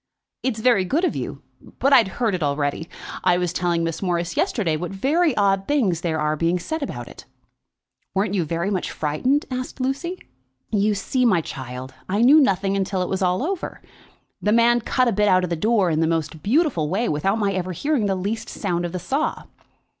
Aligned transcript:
"It's 0.41 0.59
very 0.59 0.83
good 0.83 1.05
of 1.05 1.15
you, 1.15 1.43
but 1.77 1.93
I'd 1.93 2.07
heard 2.17 2.33
it 2.33 2.41
already. 2.41 2.89
I 3.23 3.37
was 3.37 3.53
telling 3.53 3.83
Miss 3.83 4.01
Morris 4.01 4.35
yesterday 4.35 4.75
what 4.75 4.89
very 4.89 5.37
odd 5.37 5.67
things 5.67 6.01
there 6.01 6.19
are 6.19 6.35
being 6.35 6.57
said 6.57 6.81
about 6.81 7.07
it." 7.07 7.25
"Weren't 8.15 8.33
you 8.33 8.43
very 8.43 8.71
much 8.71 8.89
frightened?" 8.89 9.45
asked 9.51 9.79
Lucy. 9.79 10.17
"You 10.71 10.95
see, 10.95 11.23
my 11.23 11.39
child, 11.41 11.93
I 12.09 12.23
knew 12.23 12.39
nothing 12.39 12.71
about 12.75 12.81
it 12.81 12.87
till 12.89 13.03
it 13.03 13.09
was 13.09 13.21
all 13.21 13.43
over. 13.43 13.79
The 14.41 14.51
man 14.51 14.81
cut 14.81 15.05
the 15.05 15.11
bit 15.11 15.27
out 15.27 15.43
of 15.43 15.51
the 15.51 15.55
door 15.55 15.91
in 15.91 15.99
the 15.99 16.07
most 16.07 16.41
beautiful 16.41 16.89
way, 16.89 17.07
without 17.07 17.37
my 17.37 17.53
ever 17.53 17.71
hearing 17.71 18.07
the 18.07 18.15
least 18.15 18.49
sound 18.49 18.85
of 18.85 18.93
the 18.93 18.97
saw." 18.97 19.43